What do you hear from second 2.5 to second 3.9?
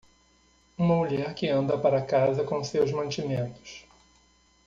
seus mantimentos.